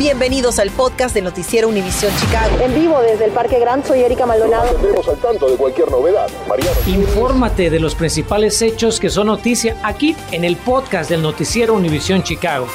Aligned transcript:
Bienvenidos 0.00 0.58
al 0.58 0.70
podcast 0.70 1.14
de 1.14 1.20
Noticiero 1.20 1.68
Univisión 1.68 2.10
Chicago. 2.16 2.58
En 2.62 2.74
vivo 2.74 3.02
desde 3.02 3.26
el 3.26 3.32
Parque 3.32 3.58
Gran, 3.58 3.84
soy 3.84 4.00
Erika 4.00 4.24
Maldonado. 4.24 4.64
Nos 4.96 5.06
al 5.06 5.18
tanto 5.18 5.50
de 5.50 5.58
cualquier 5.58 5.90
novedad. 5.90 6.26
Mariano. 6.48 6.74
Infórmate 6.86 7.68
de 7.68 7.80
los 7.80 7.94
principales 7.94 8.62
hechos 8.62 8.98
que 8.98 9.10
son 9.10 9.26
noticia 9.26 9.76
aquí 9.82 10.16
en 10.32 10.44
el 10.44 10.56
podcast 10.56 11.10
del 11.10 11.20
Noticiero 11.20 11.74
Univisión 11.74 12.22
Chicago. 12.22 12.66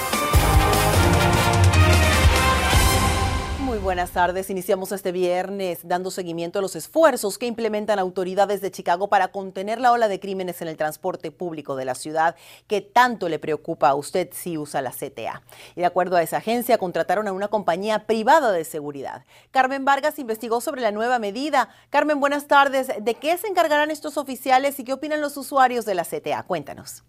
Buenas 3.95 4.11
tardes. 4.11 4.49
Iniciamos 4.49 4.91
este 4.91 5.13
viernes 5.13 5.79
dando 5.83 6.11
seguimiento 6.11 6.59
a 6.59 6.61
los 6.61 6.75
esfuerzos 6.75 7.37
que 7.37 7.45
implementan 7.45 7.97
autoridades 7.97 8.59
de 8.59 8.69
Chicago 8.69 9.07
para 9.07 9.29
contener 9.29 9.79
la 9.79 9.93
ola 9.93 10.09
de 10.09 10.19
crímenes 10.19 10.61
en 10.61 10.67
el 10.67 10.75
transporte 10.75 11.31
público 11.31 11.77
de 11.77 11.85
la 11.85 11.95
ciudad 11.95 12.35
que 12.67 12.81
tanto 12.81 13.29
le 13.29 13.39
preocupa 13.39 13.87
a 13.87 13.95
usted 13.95 14.27
si 14.33 14.57
usa 14.57 14.81
la 14.81 14.91
CTA. 14.91 15.43
Y 15.77 15.79
de 15.79 15.85
acuerdo 15.85 16.17
a 16.17 16.23
esa 16.23 16.37
agencia, 16.37 16.77
contrataron 16.77 17.29
a 17.29 17.31
una 17.31 17.47
compañía 17.47 18.05
privada 18.05 18.51
de 18.51 18.65
seguridad. 18.65 19.23
Carmen 19.51 19.85
Vargas 19.85 20.19
investigó 20.19 20.59
sobre 20.59 20.81
la 20.81 20.91
nueva 20.91 21.17
medida. 21.17 21.69
Carmen, 21.89 22.19
buenas 22.19 22.47
tardes. 22.47 22.91
¿De 22.99 23.15
qué 23.15 23.37
se 23.37 23.47
encargarán 23.47 23.91
estos 23.91 24.17
oficiales 24.17 24.77
y 24.77 24.83
qué 24.83 24.91
opinan 24.91 25.21
los 25.21 25.37
usuarios 25.37 25.85
de 25.85 25.95
la 25.95 26.03
CTA? 26.03 26.43
Cuéntanos. 26.43 27.05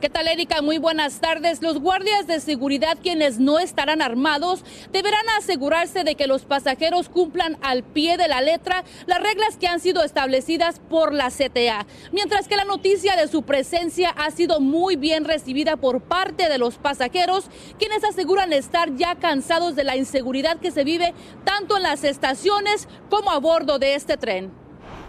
¿Qué 0.00 0.10
tal, 0.10 0.28
Erika? 0.28 0.60
Muy 0.60 0.78
buenas 0.78 1.20
tardes. 1.20 1.62
Los 1.62 1.78
guardias 1.78 2.26
de 2.26 2.40
seguridad, 2.40 2.98
quienes 3.02 3.38
no 3.38 3.58
estarán 3.58 4.02
armados, 4.02 4.64
deberán 4.92 5.24
asegurarse 5.38 6.04
de 6.04 6.14
que 6.14 6.26
los 6.26 6.44
pasajeros 6.44 7.08
cumplan 7.08 7.56
al 7.62 7.84
pie 7.84 8.16
de 8.16 8.28
la 8.28 8.42
letra 8.42 8.84
las 9.06 9.20
reglas 9.20 9.56
que 9.56 9.66
han 9.66 9.80
sido 9.80 10.02
establecidas 10.02 10.80
por 10.90 11.14
la 11.14 11.30
CTA. 11.30 11.86
Mientras 12.12 12.48
que 12.48 12.56
la 12.56 12.64
noticia 12.64 13.16
de 13.16 13.28
su 13.28 13.44
presencia 13.44 14.10
ha 14.10 14.30
sido 14.30 14.60
muy 14.60 14.96
bien 14.96 15.24
recibida 15.24 15.76
por 15.76 16.02
parte 16.02 16.48
de 16.48 16.58
los 16.58 16.76
pasajeros, 16.76 17.46
quienes 17.78 18.04
aseguran 18.04 18.52
estar 18.52 18.94
ya 18.96 19.14
cansados 19.14 19.76
de 19.76 19.84
la 19.84 19.96
inseguridad 19.96 20.58
que 20.58 20.70
se 20.70 20.84
vive 20.84 21.14
tanto 21.44 21.76
en 21.76 21.84
las 21.84 22.04
estaciones 22.04 22.88
como 23.08 23.30
a 23.30 23.38
bordo 23.38 23.78
de 23.78 23.94
este 23.94 24.16
tren. 24.16 24.63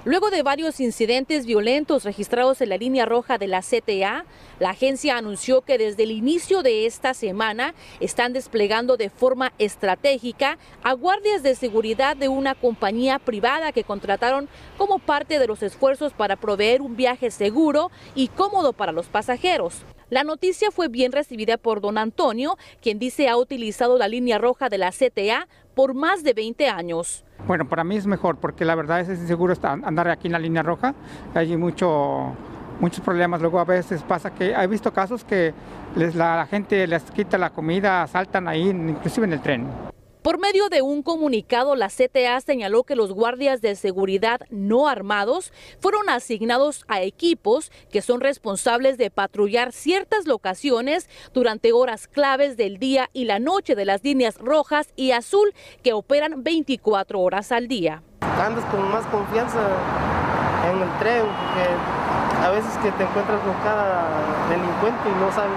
Luego 0.06 0.30
de 0.30 0.44
varios 0.44 0.80
incidentes 0.82 1.48
violentos 1.48 2.04
registrados 2.04 2.62
en 2.62 2.70
la 2.70 2.78
línea 2.78 3.08
roja 3.08 3.40
de 3.40 3.48
la 3.48 3.62
CTA, 3.62 4.26
la 4.60 4.70
agencia 4.70 5.18
anunció 5.18 5.62
que 5.62 5.80
desde 5.80 6.04
el 6.04 6.12
inicio 6.12 6.62
de 6.62 6.86
esta 6.86 7.16
semana 7.16 7.74
están 8.00 8.32
desplegando 8.32 8.98
de 8.98 9.10
forma 9.10 9.52
estratégica 9.58 10.60
a 10.84 10.94
guardias 10.94 11.42
de 11.42 11.56
seguridad 11.56 12.16
de 12.16 12.28
una 12.28 12.54
compañía 12.54 13.18
privada 13.18 13.72
que 13.72 13.84
contrataron 13.84 14.48
como 14.78 15.00
parte 15.00 15.40
de 15.40 15.48
los 15.48 15.64
esfuerzos 15.64 16.14
para 16.14 16.36
proveer 16.36 16.84
un 16.84 16.96
viaje 16.96 17.32
seguro 17.32 17.90
y 18.14 18.28
cómodo 18.28 18.74
para 18.74 18.92
los 18.92 19.08
pasajeros. 19.08 19.86
La 20.10 20.24
noticia 20.24 20.70
fue 20.70 20.88
bien 20.88 21.12
recibida 21.12 21.58
por 21.58 21.82
don 21.82 21.98
Antonio, 21.98 22.58
quien 22.80 23.00
dice 23.00 23.28
ha 23.28 23.38
utilizado 23.38 23.98
la 23.98 24.08
línea 24.08 24.38
roja 24.38 24.70
de 24.70 24.78
la 24.78 24.92
CTA 24.92 25.48
por 25.74 25.96
más 25.96 26.24
de 26.24 26.34
20 26.34 26.70
años. 26.70 27.26
Bueno, 27.48 27.68
para 27.68 27.84
mí 27.84 27.96
es 27.96 28.06
mejor 28.06 28.38
porque 28.38 28.66
la 28.66 28.76
verdad 28.76 29.00
es 29.00 29.10
inseguro 29.10 29.56
andar 29.64 30.08
aquí 30.10 30.28
en 30.28 30.34
la 30.34 30.40
línea 30.40 30.62
roja. 30.62 30.94
Hay 31.34 31.58
mucho, 31.58 32.36
muchos 32.80 33.02
problemas. 33.02 33.42
Luego 33.42 33.60
a 33.60 33.66
veces 33.66 34.04
pasa 34.04 34.32
que 34.32 34.52
he 34.52 34.68
visto 34.68 34.94
casos 34.94 35.24
que 35.24 35.54
les, 35.96 36.14
la 36.14 36.46
gente 36.46 36.86
les 36.86 37.04
quita 37.12 37.40
la 37.40 37.50
comida, 37.50 38.06
saltan 38.06 38.48
ahí, 38.48 38.70
inclusive 38.70 39.26
en 39.26 39.34
el 39.34 39.42
tren. 39.42 39.95
Por 40.26 40.40
medio 40.40 40.70
de 40.70 40.82
un 40.82 41.04
comunicado, 41.04 41.76
la 41.76 41.88
CTA 41.88 42.42
señaló 42.42 42.84
que 42.84 42.96
los 42.96 43.14
guardias 43.14 43.62
de 43.62 43.76
seguridad 43.76 44.42
no 44.50 44.88
armados 44.88 45.54
fueron 45.80 46.10
asignados 46.10 46.84
a 46.88 47.04
equipos 47.04 47.72
que 47.92 48.02
son 48.02 48.22
responsables 48.22 48.98
de 48.98 49.12
patrullar 49.12 49.72
ciertas 49.72 50.26
locaciones 50.26 51.08
durante 51.32 51.74
horas 51.74 52.08
claves 52.08 52.58
del 52.58 52.80
día 52.80 53.12
y 53.14 53.26
la 53.26 53.38
noche 53.38 53.76
de 53.76 53.86
las 53.86 54.04
líneas 54.04 54.40
rojas 54.40 54.92
y 54.96 55.12
azul 55.12 55.54
que 55.84 55.94
operan 55.94 56.44
24 56.44 57.20
horas 57.20 57.52
al 57.52 57.68
día. 57.68 58.02
Andas 58.22 58.66
con 58.72 58.82
más 58.90 59.06
confianza 59.06 59.60
en 60.72 60.82
el 60.82 60.98
tren 60.98 61.22
porque 61.22 62.44
a 62.44 62.50
veces 62.50 62.76
que 62.78 62.92
te 62.94 63.04
encuentras 63.04 63.42
con 63.42 64.50
delincuente 64.50 65.08
y 65.08 65.24
no 65.24 65.32
saben 65.32 65.54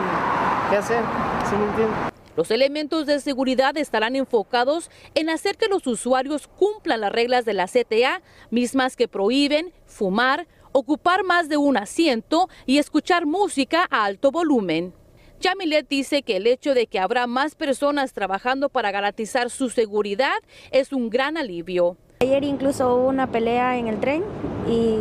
qué 0.68 0.76
hacer, 0.76 1.02
¿sí 1.48 1.56
me 1.56 1.64
entiendes? 1.70 2.17
Los 2.38 2.52
elementos 2.52 3.04
de 3.04 3.18
seguridad 3.18 3.76
estarán 3.76 4.14
enfocados 4.14 4.92
en 5.16 5.28
hacer 5.28 5.56
que 5.56 5.66
los 5.66 5.84
usuarios 5.88 6.46
cumplan 6.46 7.00
las 7.00 7.10
reglas 7.10 7.44
de 7.44 7.52
la 7.52 7.66
CTA, 7.66 8.22
mismas 8.52 8.94
que 8.94 9.08
prohíben 9.08 9.72
fumar, 9.86 10.46
ocupar 10.70 11.24
más 11.24 11.48
de 11.48 11.56
un 11.56 11.76
asiento 11.76 12.48
y 12.64 12.78
escuchar 12.78 13.26
música 13.26 13.88
a 13.90 14.04
alto 14.04 14.30
volumen. 14.30 14.94
Jamilet 15.42 15.88
dice 15.88 16.22
que 16.22 16.36
el 16.36 16.46
hecho 16.46 16.74
de 16.74 16.86
que 16.86 17.00
habrá 17.00 17.26
más 17.26 17.56
personas 17.56 18.12
trabajando 18.12 18.68
para 18.68 18.92
garantizar 18.92 19.50
su 19.50 19.68
seguridad 19.68 20.38
es 20.70 20.92
un 20.92 21.10
gran 21.10 21.38
alivio. 21.38 21.96
Ayer 22.20 22.44
incluso 22.44 22.94
hubo 22.94 23.08
una 23.08 23.32
pelea 23.32 23.78
en 23.78 23.88
el 23.88 23.98
tren 23.98 24.22
y, 24.68 25.00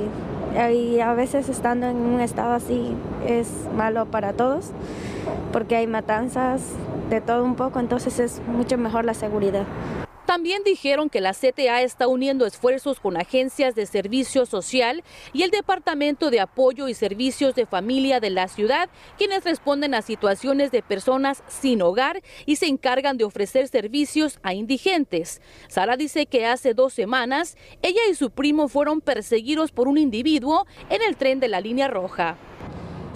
y 0.74 1.00
a 1.02 1.14
veces 1.14 1.50
estando 1.50 1.86
en 1.86 1.98
un 1.98 2.20
estado 2.20 2.54
así 2.54 2.96
es 3.28 3.48
malo 3.76 4.08
para 4.08 4.34
todos 4.34 4.72
porque 5.52 5.76
hay 5.76 5.88
matanzas, 5.88 6.62
de 7.10 7.22
todo 7.22 7.44
un 7.44 7.56
poco, 7.56 7.80
entonces 7.80 8.20
es 8.20 8.42
mucho 8.48 8.78
mejor 8.78 9.06
la 9.06 9.14
seguridad. 9.14 9.66
También 10.26 10.62
dijeron 10.66 11.10
que 11.10 11.22
la 11.22 11.34
CTA 11.34 11.84
está 11.84 12.10
uniendo 12.10 12.46
esfuerzos 12.46 13.00
con 13.00 13.16
agencias 13.16 13.76
de 13.76 13.86
servicio 13.86 14.46
social 14.46 15.06
y 15.32 15.44
el 15.44 15.52
Departamento 15.52 16.30
de 16.30 16.42
Apoyo 16.42 16.90
y 16.90 16.94
Servicios 16.94 17.56
de 17.56 17.66
Familia 17.66 18.20
de 18.20 18.30
la 18.30 18.50
ciudad, 18.50 18.90
quienes 19.18 19.46
responden 19.46 19.94
a 19.94 20.02
situaciones 20.02 20.70
de 20.70 20.84
personas 20.84 21.44
sin 21.48 21.82
hogar 21.82 22.22
y 22.46 22.58
se 22.58 22.68
encargan 22.68 23.16
de 23.16 23.24
ofrecer 23.24 23.70
servicios 23.70 24.40
a 24.44 24.54
indigentes. 24.54 25.42
Sara 25.70 25.96
dice 25.96 26.26
que 26.26 26.46
hace 26.46 26.74
dos 26.74 26.92
semanas 26.92 27.56
ella 27.82 28.02
y 28.12 28.14
su 28.14 28.30
primo 28.30 28.68
fueron 28.68 29.00
perseguidos 29.00 29.72
por 29.72 29.88
un 29.88 29.98
individuo 29.98 30.68
en 30.90 31.02
el 31.04 31.16
tren 31.16 31.40
de 31.40 31.48
la 31.48 31.62
línea 31.62 31.88
roja. 31.88 32.36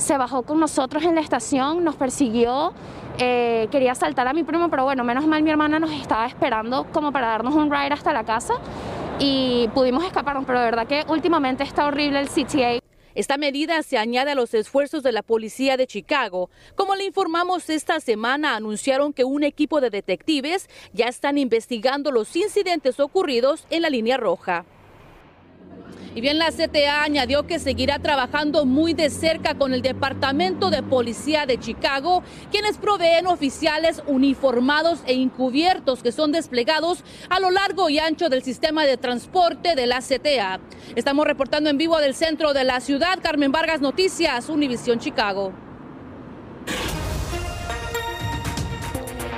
Se 0.02 0.18
bajó 0.18 0.42
con 0.42 0.60
nosotros 0.60 1.04
en 1.04 1.14
la 1.14 1.22
estación, 1.22 1.84
nos 1.84 1.96
persiguió 1.96 2.74
eh, 3.20 3.68
quería 3.70 3.94
saltar 3.94 4.28
a 4.28 4.34
mi 4.34 4.44
primo, 4.44 4.70
pero 4.70 4.84
bueno, 4.84 5.04
menos 5.04 5.28
mal 5.28 5.44
mi 5.44 5.52
hermana 5.52 5.78
nos 5.78 5.92
estaba 5.92 6.26
esperando 6.26 6.88
como 6.92 7.12
para 7.12 7.28
darnos 7.28 7.54
un 7.54 7.70
ride 7.70 7.94
hasta 7.94 8.14
la 8.14 8.24
casa 8.24 8.56
y 9.20 9.70
pudimos 9.76 10.04
escaparnos, 10.04 10.46
pero 10.46 10.60
de 10.60 10.66
verdad 10.66 10.88
que 10.88 11.04
últimamente 11.08 11.64
está 11.64 11.86
horrible 11.86 12.20
el 12.20 12.30
CTA. 12.30 12.80
Esta 13.14 13.38
medida 13.38 13.84
se 13.84 14.00
añade 14.00 14.32
a 14.32 14.36
los 14.36 14.56
esfuerzos 14.56 15.04
de 15.04 15.12
la 15.12 15.22
policía 15.22 15.78
de 15.78 15.86
Chicago. 15.86 16.50
Como 16.76 16.96
le 16.96 17.04
informamos 17.04 17.70
esta 17.70 18.00
semana, 18.00 18.56
anunciaron 18.56 19.14
que 19.14 19.24
un 19.24 19.44
equipo 19.44 19.82
de 19.82 19.92
detectives 19.92 20.68
ya 20.94 21.06
están 21.06 21.38
investigando 21.38 22.12
los 22.12 22.36
incidentes 22.36 23.00
ocurridos 23.00 23.66
en 23.70 23.84
la 23.84 23.92
línea 23.92 24.18
roja. 24.18 24.66
Y 26.14 26.20
bien, 26.20 26.40
la 26.40 26.52
CTA 26.52 27.04
añadió 27.04 27.48
que 27.48 27.58
seguirá 27.58 28.00
trabajando 28.00 28.66
muy 28.66 28.94
de 28.94 29.10
cerca 29.10 29.56
con 29.56 29.74
el 29.74 29.82
Departamento 29.82 30.70
de 30.70 30.84
Policía 30.84 31.46
de 31.46 31.58
Chicago, 31.58 32.22
quienes 32.52 32.78
proveen 32.78 33.28
oficiales 33.28 34.04
uniformados 34.08 35.00
e 35.06 35.14
encubiertos 35.14 36.04
que 36.04 36.12
son 36.12 36.34
desplegados 36.34 37.06
a 37.30 37.40
lo 37.40 37.50
largo 37.50 37.90
y 37.90 38.00
ancho 38.00 38.28
del 38.28 38.44
sistema 38.44 38.86
de 38.86 38.98
transporte 38.98 39.76
de 39.76 39.88
la 39.88 40.00
CTA. 40.02 40.60
Estamos 40.96 41.26
reportando 41.26 41.70
en 41.70 41.78
vivo 41.78 41.98
del 42.00 42.14
centro 42.14 42.54
de 42.54 42.66
la 42.66 42.82
ciudad. 42.82 43.20
Carmen 43.22 43.54
Vargas 43.54 43.80
Noticias, 43.80 44.50
Univisión 44.50 45.00
Chicago. 45.00 45.54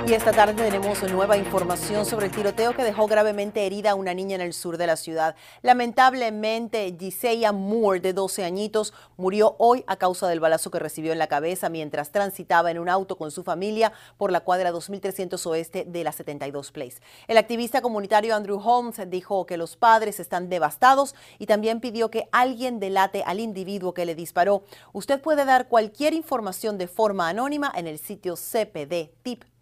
Y 0.06 0.12
esta 0.12 0.32
tarde 0.32 0.52
tenemos 0.52 1.02
nueva 1.10 1.38
información 1.38 2.04
sobre 2.04 2.26
el 2.26 2.32
tiroteo 2.32 2.76
que 2.76 2.84
dejó 2.84 3.06
gravemente 3.06 3.64
herida 3.64 3.92
a 3.92 3.94
una 3.94 4.12
niña 4.12 4.34
en 4.34 4.42
el 4.42 4.52
sur 4.52 4.76
de 4.76 4.86
la 4.86 4.96
ciudad. 4.96 5.34
Lamentablemente, 5.62 6.94
Gisella 7.00 7.52
Moore, 7.52 8.00
de 8.00 8.12
12 8.12 8.44
añitos, 8.44 8.92
murió 9.16 9.56
hoy 9.58 9.82
a 9.86 9.96
causa 9.96 10.28
del 10.28 10.40
balazo 10.40 10.70
que 10.70 10.78
recibió 10.78 11.12
en 11.12 11.18
la 11.18 11.26
cabeza 11.26 11.70
mientras 11.70 12.12
transitaba 12.12 12.70
en 12.70 12.80
un 12.80 12.90
auto 12.90 13.16
con 13.16 13.30
su 13.30 13.44
familia 13.44 13.94
por 14.18 14.30
la 14.30 14.40
cuadra 14.40 14.72
2300 14.72 15.46
oeste 15.46 15.86
de 15.88 16.04
la 16.04 16.12
72 16.12 16.70
Place. 16.70 17.00
El 17.26 17.38
activista 17.38 17.80
comunitario 17.80 18.36
Andrew 18.36 18.60
Holmes 18.62 19.00
dijo 19.08 19.46
que 19.46 19.56
los 19.56 19.74
padres 19.76 20.20
están 20.20 20.50
devastados 20.50 21.14
y 21.38 21.46
también 21.46 21.80
pidió 21.80 22.10
que 22.10 22.28
alguien 22.30 22.78
delate 22.78 23.22
al 23.24 23.40
individuo 23.40 23.94
que 23.94 24.04
le 24.04 24.14
disparó. 24.14 24.64
Usted 24.92 25.22
puede 25.22 25.46
dar 25.46 25.68
cualquier 25.68 26.12
información 26.12 26.76
de 26.76 26.88
forma 26.88 27.30
anónima 27.30 27.72
en 27.74 27.86
el 27.86 27.98
sitio 27.98 28.34
cpdtip.com. 28.36 29.53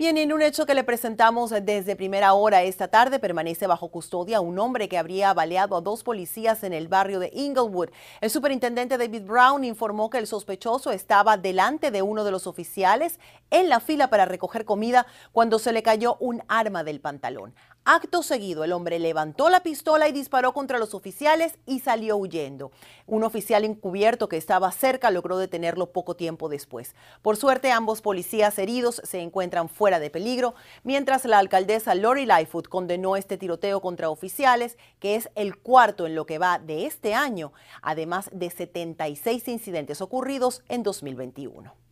Bien, 0.00 0.16
en 0.16 0.32
un 0.32 0.40
hecho 0.40 0.64
que 0.64 0.72
le 0.72 0.82
presentamos 0.82 1.50
desde 1.50 1.94
primera 1.94 2.32
hora 2.32 2.62
esta 2.62 2.88
tarde, 2.88 3.18
permanece 3.18 3.66
bajo 3.66 3.90
custodia 3.90 4.40
un 4.40 4.58
hombre 4.58 4.88
que 4.88 4.96
habría 4.96 5.34
baleado 5.34 5.76
a 5.76 5.82
dos 5.82 6.04
policías 6.04 6.64
en 6.64 6.72
el 6.72 6.88
barrio 6.88 7.20
de 7.20 7.30
Inglewood. 7.34 7.90
El 8.22 8.30
superintendente 8.30 8.96
David 8.96 9.24
Brown 9.24 9.62
informó 9.62 10.08
que 10.08 10.16
el 10.16 10.26
sospechoso 10.26 10.90
estaba 10.90 11.36
delante 11.36 11.90
de 11.90 12.00
uno 12.00 12.24
de 12.24 12.30
los 12.30 12.46
oficiales 12.46 13.20
en 13.50 13.68
la 13.68 13.78
fila 13.78 14.08
para 14.08 14.24
recoger 14.24 14.64
comida 14.64 15.06
cuando 15.32 15.58
se 15.58 15.70
le 15.70 15.82
cayó 15.82 16.16
un 16.18 16.42
arma 16.48 16.82
del 16.82 17.02
pantalón. 17.02 17.54
Acto 17.86 18.22
seguido, 18.22 18.62
el 18.62 18.72
hombre 18.72 18.98
levantó 18.98 19.48
la 19.48 19.62
pistola 19.62 20.06
y 20.06 20.12
disparó 20.12 20.52
contra 20.52 20.78
los 20.78 20.92
oficiales 20.92 21.58
y 21.64 21.80
salió 21.80 22.18
huyendo. 22.18 22.72
Un 23.06 23.24
oficial 23.24 23.64
encubierto 23.64 24.28
que 24.28 24.36
estaba 24.36 24.70
cerca 24.70 25.10
logró 25.10 25.38
detenerlo 25.38 25.90
poco 25.90 26.14
tiempo 26.14 26.50
después. 26.50 26.94
Por 27.22 27.38
suerte, 27.38 27.72
ambos 27.72 28.02
policías 28.02 28.58
heridos 28.58 29.00
se 29.02 29.20
encuentran 29.20 29.70
fuera 29.70 29.98
de 29.98 30.10
peligro, 30.10 30.54
mientras 30.84 31.24
la 31.24 31.38
alcaldesa 31.38 31.94
Lori 31.94 32.26
Lightfoot 32.26 32.68
condenó 32.68 33.16
este 33.16 33.38
tiroteo 33.38 33.80
contra 33.80 34.10
oficiales, 34.10 34.76
que 34.98 35.14
es 35.14 35.30
el 35.34 35.56
cuarto 35.56 36.06
en 36.06 36.14
lo 36.14 36.26
que 36.26 36.38
va 36.38 36.58
de 36.58 36.84
este 36.84 37.14
año, 37.14 37.54
además 37.80 38.28
de 38.30 38.50
76 38.50 39.48
incidentes 39.48 40.02
ocurridos 40.02 40.62
en 40.68 40.82
2021. 40.82 41.89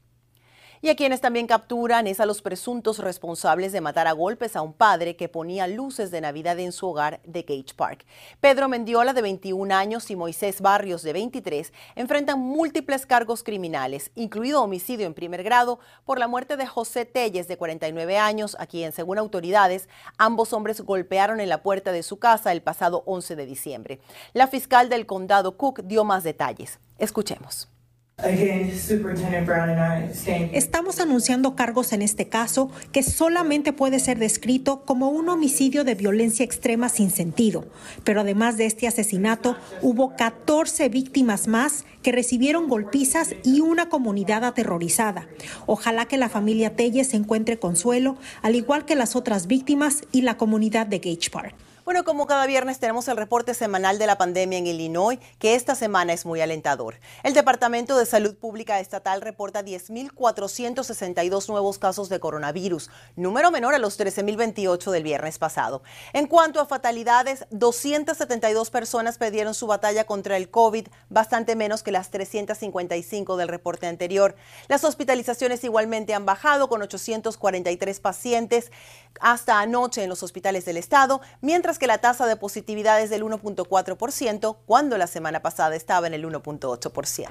Y 0.80 0.90
a 0.90 0.96
quienes 0.96 1.20
también 1.20 1.48
capturan 1.48 2.06
es 2.06 2.20
a 2.20 2.26
los 2.26 2.40
presuntos 2.40 2.98
responsables 2.98 3.72
de 3.72 3.80
matar 3.80 4.06
a 4.06 4.12
golpes 4.12 4.54
a 4.54 4.62
un 4.62 4.72
padre 4.72 5.16
que 5.16 5.28
ponía 5.28 5.66
luces 5.66 6.12
de 6.12 6.20
Navidad 6.20 6.58
en 6.60 6.70
su 6.70 6.86
hogar 6.86 7.20
de 7.24 7.42
Gage 7.42 7.74
Park. 7.74 8.06
Pedro 8.40 8.68
Mendiola, 8.68 9.12
de 9.12 9.22
21 9.22 9.74
años, 9.74 10.10
y 10.10 10.16
Moisés 10.16 10.60
Barrios, 10.60 11.02
de 11.02 11.12
23, 11.12 11.72
enfrentan 11.96 12.38
múltiples 12.38 13.06
cargos 13.06 13.42
criminales, 13.42 14.12
incluido 14.14 14.62
homicidio 14.62 15.06
en 15.06 15.14
primer 15.14 15.42
grado, 15.42 15.80
por 16.04 16.20
la 16.20 16.28
muerte 16.28 16.56
de 16.56 16.66
José 16.66 17.04
Telles, 17.04 17.48
de 17.48 17.56
49 17.56 18.16
años, 18.18 18.56
a 18.60 18.66
quien, 18.66 18.92
según 18.92 19.18
autoridades, 19.18 19.88
ambos 20.16 20.52
hombres 20.52 20.80
golpearon 20.80 21.40
en 21.40 21.48
la 21.48 21.62
puerta 21.62 21.90
de 21.90 22.04
su 22.04 22.18
casa 22.18 22.52
el 22.52 22.62
pasado 22.62 23.02
11 23.06 23.34
de 23.34 23.46
diciembre. 23.46 24.00
La 24.32 24.46
fiscal 24.46 24.88
del 24.88 25.06
condado 25.06 25.56
Cook 25.56 25.82
dio 25.82 26.04
más 26.04 26.22
detalles. 26.22 26.78
Escuchemos. 26.98 27.68
Estamos 30.52 30.98
anunciando 30.98 31.54
cargos 31.54 31.92
en 31.92 32.02
este 32.02 32.28
caso 32.28 32.68
que 32.90 33.04
solamente 33.04 33.72
puede 33.72 34.00
ser 34.00 34.18
descrito 34.18 34.80
como 34.84 35.10
un 35.10 35.28
homicidio 35.28 35.84
de 35.84 35.94
violencia 35.94 36.44
extrema 36.44 36.88
sin 36.88 37.12
sentido. 37.12 37.66
Pero 38.02 38.22
además 38.22 38.56
de 38.56 38.66
este 38.66 38.88
asesinato, 38.88 39.56
hubo 39.82 40.16
14 40.16 40.88
víctimas 40.88 41.46
más 41.46 41.84
que 42.02 42.10
recibieron 42.10 42.68
golpizas 42.68 43.36
y 43.44 43.60
una 43.60 43.88
comunidad 43.88 44.44
aterrorizada. 44.44 45.28
Ojalá 45.66 46.06
que 46.06 46.18
la 46.18 46.28
familia 46.28 46.74
Telles 46.74 47.14
encuentre 47.14 47.60
consuelo, 47.60 48.16
al 48.42 48.56
igual 48.56 48.84
que 48.84 48.96
las 48.96 49.14
otras 49.14 49.46
víctimas 49.46 50.02
y 50.10 50.22
la 50.22 50.36
comunidad 50.36 50.88
de 50.88 50.98
Gage 50.98 51.30
Park. 51.30 51.54
Bueno, 51.88 52.04
como 52.04 52.26
cada 52.26 52.44
viernes 52.44 52.78
tenemos 52.80 53.08
el 53.08 53.16
reporte 53.16 53.54
semanal 53.54 53.98
de 53.98 54.06
la 54.06 54.18
pandemia 54.18 54.58
en 54.58 54.66
Illinois, 54.66 55.18
que 55.38 55.54
esta 55.54 55.74
semana 55.74 56.12
es 56.12 56.26
muy 56.26 56.42
alentador. 56.42 57.00
El 57.22 57.32
Departamento 57.32 57.96
de 57.96 58.04
Salud 58.04 58.36
Pública 58.36 58.78
Estatal 58.78 59.22
reporta 59.22 59.64
10.462 59.64 61.48
nuevos 61.48 61.78
casos 61.78 62.10
de 62.10 62.20
coronavirus, 62.20 62.90
número 63.16 63.50
menor 63.50 63.74
a 63.74 63.78
los 63.78 63.98
13.028 63.98 64.90
del 64.90 65.02
viernes 65.02 65.38
pasado. 65.38 65.82
En 66.12 66.26
cuanto 66.26 66.60
a 66.60 66.66
fatalidades, 66.66 67.46
272 67.52 68.68
personas 68.68 69.16
perdieron 69.16 69.54
su 69.54 69.66
batalla 69.66 70.04
contra 70.04 70.36
el 70.36 70.50
COVID, 70.50 70.88
bastante 71.08 71.56
menos 71.56 71.82
que 71.82 71.90
las 71.90 72.10
355 72.10 73.38
del 73.38 73.48
reporte 73.48 73.86
anterior. 73.86 74.36
Las 74.68 74.84
hospitalizaciones 74.84 75.64
igualmente 75.64 76.12
han 76.12 76.26
bajado 76.26 76.68
con 76.68 76.82
843 76.82 78.00
pacientes 78.00 78.70
hasta 79.20 79.60
anoche 79.60 80.02
en 80.02 80.10
los 80.10 80.22
hospitales 80.22 80.66
del 80.66 80.76
estado, 80.76 81.22
mientras 81.40 81.77
que 81.78 81.86
la 81.86 81.98
tasa 81.98 82.26
de 82.26 82.36
positividad 82.36 83.00
es 83.00 83.10
del 83.10 83.22
1.4%, 83.24 84.56
cuando 84.66 84.98
la 84.98 85.06
semana 85.06 85.40
pasada 85.40 85.76
estaba 85.76 86.06
en 86.06 86.14
el 86.14 86.24
1.8%. 86.24 87.28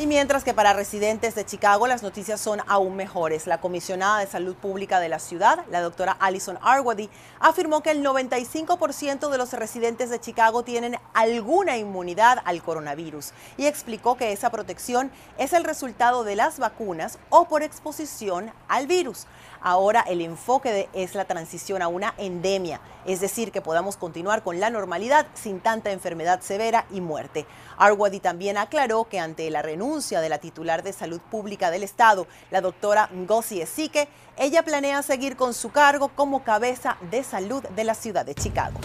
Y 0.00 0.06
mientras 0.06 0.44
que 0.44 0.54
para 0.54 0.72
residentes 0.72 1.34
de 1.34 1.44
Chicago 1.44 1.86
las 1.86 2.02
noticias 2.02 2.40
son 2.40 2.62
aún 2.68 2.96
mejores, 2.96 3.46
la 3.46 3.60
comisionada 3.60 4.20
de 4.20 4.26
salud 4.26 4.54
pública 4.54 4.98
de 4.98 5.10
la 5.10 5.18
ciudad, 5.18 5.62
la 5.70 5.82
doctora 5.82 6.16
Alison 6.18 6.58
Arwady, 6.62 7.10
afirmó 7.38 7.82
que 7.82 7.90
el 7.90 8.02
95% 8.02 9.28
de 9.28 9.36
los 9.36 9.52
residentes 9.52 10.08
de 10.08 10.18
Chicago 10.18 10.62
tienen 10.62 10.96
alguna 11.12 11.76
inmunidad 11.76 12.38
al 12.46 12.62
coronavirus 12.62 13.32
y 13.58 13.66
explicó 13.66 14.16
que 14.16 14.32
esa 14.32 14.48
protección 14.48 15.12
es 15.36 15.52
el 15.52 15.64
resultado 15.64 16.24
de 16.24 16.34
las 16.34 16.58
vacunas 16.58 17.18
o 17.28 17.46
por 17.46 17.62
exposición 17.62 18.54
al 18.68 18.86
virus. 18.86 19.26
Ahora 19.62 20.00
el 20.08 20.22
enfoque 20.22 20.88
es 20.94 21.14
la 21.14 21.26
transición 21.26 21.82
a 21.82 21.88
una 21.88 22.14
endemia, 22.16 22.80
es 23.04 23.20
decir, 23.20 23.52
que 23.52 23.60
podamos 23.60 23.96
continuar 23.96 24.42
con 24.42 24.58
la 24.58 24.70
normalidad 24.70 25.26
sin 25.34 25.60
tanta 25.60 25.92
enfermedad 25.92 26.40
severa 26.40 26.86
y 26.90 27.00
muerte. 27.00 27.46
Arwady 27.76 28.20
también 28.20 28.56
aclaró 28.56 29.04
que 29.04 29.20
ante 29.20 29.50
la 29.50 29.60
renuncia 29.60 30.20
de 30.20 30.30
la 30.30 30.38
titular 30.38 30.82
de 30.82 30.94
salud 30.94 31.20
pública 31.30 31.70
del 31.70 31.82
estado, 31.82 32.26
la 32.50 32.62
doctora 32.62 33.10
Ngozi 33.12 33.60
Esique, 33.60 34.08
ella 34.38 34.62
planea 34.62 35.02
seguir 35.02 35.36
con 35.36 35.52
su 35.52 35.70
cargo 35.70 36.08
como 36.08 36.42
cabeza 36.42 36.96
de 37.10 37.22
salud 37.22 37.62
de 37.62 37.84
la 37.84 37.94
ciudad 37.94 38.24
de 38.24 38.34
Chicago. 38.34 38.80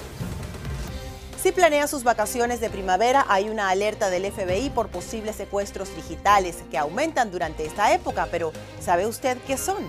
Si 1.42 1.52
planea 1.52 1.88
sus 1.88 2.04
vacaciones 2.04 2.60
de 2.60 2.72
primavera, 2.72 3.24
hay 3.30 3.50
una 3.50 3.70
alerta 3.70 4.10
del 4.10 4.32
FBI 4.32 4.72
por 4.72 4.90
posibles 4.90 5.36
secuestros 5.36 5.96
digitales 5.96 6.58
que 6.72 6.78
aumentan 6.80 7.30
durante 7.30 7.66
esta 7.66 7.94
época, 7.94 8.28
pero 8.32 8.52
¿sabe 8.82 9.06
usted 9.06 9.38
qué 9.46 9.56
son? 9.56 9.88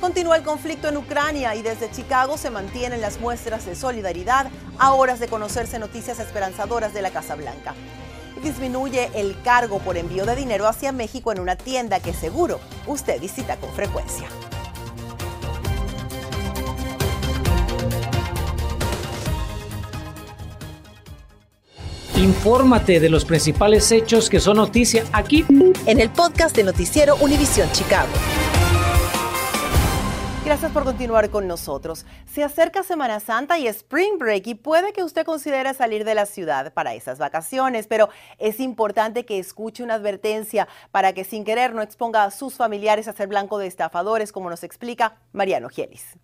Continúa 0.00 0.36
el 0.36 0.42
conflicto 0.42 0.88
en 0.88 0.96
Ucrania 0.98 1.54
y 1.54 1.62
desde 1.62 1.90
Chicago 1.90 2.36
se 2.36 2.50
mantienen 2.50 3.00
las 3.00 3.20
muestras 3.20 3.64
de 3.66 3.74
solidaridad 3.74 4.48
a 4.78 4.92
horas 4.92 5.20
de 5.20 5.28
conocerse 5.28 5.78
noticias 5.78 6.18
esperanzadoras 6.20 6.92
de 6.94 7.02
la 7.02 7.10
Casa 7.10 7.34
Blanca. 7.34 7.74
Disminuye 8.42 9.10
el 9.14 9.40
cargo 9.42 9.78
por 9.78 9.96
envío 9.96 10.26
de 10.26 10.36
dinero 10.36 10.68
hacia 10.68 10.92
México 10.92 11.32
en 11.32 11.40
una 11.40 11.56
tienda 11.56 12.00
que 12.00 12.12
seguro 12.12 12.60
usted 12.86 13.20
visita 13.20 13.56
con 13.56 13.72
frecuencia. 13.72 14.28
Infórmate 22.16 23.00
de 23.00 23.08
los 23.08 23.24
principales 23.24 23.90
hechos 23.92 24.30
que 24.30 24.40
son 24.40 24.56
noticia 24.56 25.04
aquí 25.12 25.44
en 25.86 26.00
el 26.00 26.10
podcast 26.10 26.56
de 26.56 26.64
Noticiero 26.64 27.16
Univisión 27.16 27.70
Chicago. 27.72 28.08
Gracias 30.46 30.70
por 30.70 30.84
continuar 30.84 31.28
con 31.28 31.48
nosotros. 31.48 32.06
Se 32.32 32.44
acerca 32.44 32.84
Semana 32.84 33.18
Santa 33.18 33.58
y 33.58 33.66
Spring 33.66 34.16
Break 34.16 34.46
y 34.46 34.54
puede 34.54 34.92
que 34.92 35.02
usted 35.02 35.26
considere 35.26 35.74
salir 35.74 36.04
de 36.04 36.14
la 36.14 36.24
ciudad 36.24 36.72
para 36.72 36.94
esas 36.94 37.18
vacaciones, 37.18 37.88
pero 37.88 38.10
es 38.38 38.60
importante 38.60 39.26
que 39.26 39.40
escuche 39.40 39.82
una 39.82 39.94
advertencia 39.94 40.68
para 40.92 41.14
que 41.14 41.24
sin 41.24 41.42
querer 41.42 41.74
no 41.74 41.82
exponga 41.82 42.22
a 42.22 42.30
sus 42.30 42.54
familiares 42.54 43.08
a 43.08 43.12
ser 43.12 43.26
blanco 43.26 43.58
de 43.58 43.66
estafadores, 43.66 44.30
como 44.30 44.48
nos 44.48 44.62
explica 44.62 45.16
Mariano 45.32 45.68
Gielis. 45.68 46.16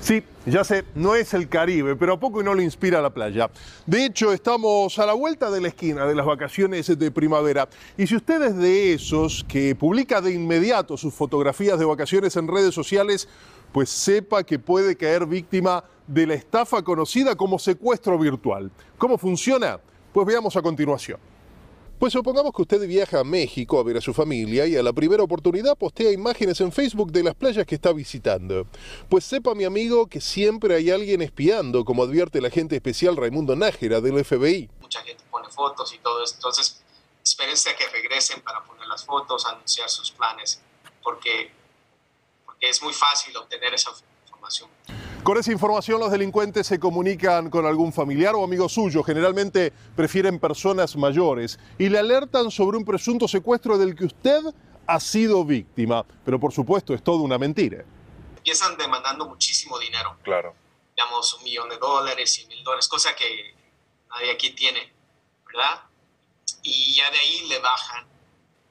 Sí, 0.00 0.22
ya 0.46 0.64
sé, 0.64 0.84
no 0.94 1.14
es 1.14 1.34
el 1.34 1.48
Caribe, 1.48 1.94
pero 1.94 2.14
a 2.14 2.20
poco 2.20 2.42
no 2.42 2.54
le 2.54 2.64
inspira 2.64 3.02
la 3.02 3.10
playa. 3.10 3.50
De 3.84 4.06
hecho, 4.06 4.32
estamos 4.32 4.98
a 4.98 5.04
la 5.04 5.12
vuelta 5.12 5.50
de 5.50 5.60
la 5.60 5.68
esquina 5.68 6.06
de 6.06 6.14
las 6.14 6.24
vacaciones 6.24 6.98
de 6.98 7.10
primavera. 7.10 7.68
Y 7.98 8.06
si 8.06 8.16
usted 8.16 8.40
es 8.42 8.56
de 8.56 8.94
esos 8.94 9.44
que 9.46 9.74
publica 9.74 10.22
de 10.22 10.32
inmediato 10.32 10.96
sus 10.96 11.12
fotografías 11.12 11.78
de 11.78 11.84
vacaciones 11.84 12.34
en 12.36 12.48
redes 12.48 12.74
sociales, 12.74 13.28
pues 13.72 13.90
sepa 13.90 14.42
que 14.42 14.58
puede 14.58 14.96
caer 14.96 15.26
víctima 15.26 15.84
de 16.06 16.26
la 16.26 16.34
estafa 16.34 16.82
conocida 16.82 17.36
como 17.36 17.58
secuestro 17.58 18.18
virtual. 18.18 18.70
¿Cómo 18.96 19.18
funciona? 19.18 19.78
Pues 20.12 20.26
veamos 20.26 20.56
a 20.56 20.62
continuación. 20.62 21.29
Pues 22.00 22.14
supongamos 22.14 22.54
que 22.54 22.62
usted 22.62 22.80
viaja 22.88 23.20
a 23.20 23.24
México 23.24 23.78
a 23.78 23.82
ver 23.82 23.98
a 23.98 24.00
su 24.00 24.14
familia 24.14 24.64
y 24.64 24.74
a 24.74 24.82
la 24.82 24.94
primera 24.94 25.22
oportunidad 25.22 25.76
postea 25.76 26.10
imágenes 26.10 26.58
en 26.62 26.72
Facebook 26.72 27.12
de 27.12 27.22
las 27.22 27.34
playas 27.34 27.66
que 27.66 27.74
está 27.74 27.92
visitando. 27.92 28.66
Pues 29.10 29.22
sepa 29.22 29.54
mi 29.54 29.64
amigo 29.64 30.06
que 30.06 30.22
siempre 30.22 30.74
hay 30.74 30.90
alguien 30.90 31.20
espiando, 31.20 31.84
como 31.84 32.02
advierte 32.02 32.38
el 32.38 32.46
agente 32.46 32.74
especial 32.74 33.18
Raimundo 33.18 33.54
Nájera 33.54 34.00
del 34.00 34.24
FBI. 34.24 34.70
Mucha 34.80 35.02
gente 35.02 35.22
pone 35.30 35.50
fotos 35.50 35.92
y 35.92 35.98
todo 35.98 36.24
eso, 36.24 36.36
entonces 36.36 36.82
espérense 37.22 37.68
a 37.68 37.76
que 37.76 37.86
regresen 37.88 38.40
para 38.40 38.64
poner 38.64 38.86
las 38.86 39.04
fotos, 39.04 39.44
anunciar 39.44 39.90
sus 39.90 40.10
planes, 40.10 40.62
porque, 41.02 41.52
porque 42.46 42.70
es 42.70 42.82
muy 42.82 42.94
fácil 42.94 43.36
obtener 43.36 43.74
esa 43.74 43.90
información. 44.24 44.70
Con 45.22 45.36
esa 45.36 45.52
información 45.52 46.00
los 46.00 46.10
delincuentes 46.10 46.66
se 46.66 46.80
comunican 46.80 47.50
con 47.50 47.66
algún 47.66 47.92
familiar 47.92 48.34
o 48.34 48.42
amigo 48.42 48.70
suyo, 48.70 49.02
generalmente 49.02 49.70
prefieren 49.94 50.40
personas 50.40 50.96
mayores, 50.96 51.58
y 51.78 51.90
le 51.90 51.98
alertan 51.98 52.50
sobre 52.50 52.78
un 52.78 52.86
presunto 52.86 53.28
secuestro 53.28 53.76
del 53.76 53.94
que 53.94 54.06
usted 54.06 54.40
ha 54.86 54.98
sido 54.98 55.44
víctima. 55.44 56.06
Pero 56.24 56.40
por 56.40 56.52
supuesto 56.52 56.94
es 56.94 57.04
todo 57.04 57.18
una 57.18 57.36
mentira. 57.36 57.84
Empiezan 58.38 58.78
demandando 58.78 59.26
muchísimo 59.26 59.78
dinero. 59.78 60.16
Claro. 60.22 60.54
Digamos 60.96 61.34
un 61.34 61.44
millón 61.44 61.68
de 61.68 61.76
dólares, 61.76 62.38
y 62.38 62.46
mil 62.46 62.64
dólares, 62.64 62.88
cosa 62.88 63.14
que 63.14 63.54
nadie 64.08 64.32
aquí 64.32 64.50
tiene, 64.50 64.90
¿verdad? 65.46 65.82
Y 66.62 66.94
ya 66.94 67.10
de 67.10 67.18
ahí 67.18 67.46
le 67.46 67.58
bajan. 67.58 68.06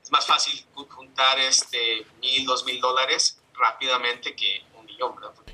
Es 0.01 0.11
más 0.11 0.25
fácil 0.25 0.65
juntar 0.73 1.37
este 1.37 2.07
mil, 2.19 2.43
dos 2.47 2.65
mil 2.65 2.81
dólares 2.81 3.39
rápidamente 3.53 4.35
que 4.35 4.63